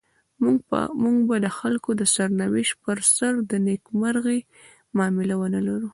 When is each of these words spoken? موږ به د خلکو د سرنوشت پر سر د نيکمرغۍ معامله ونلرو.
موږ 1.03 1.17
به 1.27 1.35
د 1.45 1.47
خلکو 1.59 1.89
د 1.95 2.01
سرنوشت 2.13 2.73
پر 2.83 2.97
سر 3.15 3.33
د 3.49 3.51
نيکمرغۍ 3.67 4.39
معامله 4.95 5.35
ونلرو. 5.41 5.89